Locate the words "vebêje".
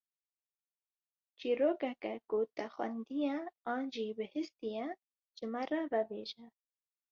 5.91-6.45